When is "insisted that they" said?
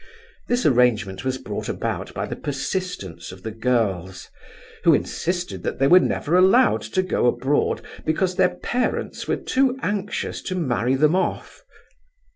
4.95-5.85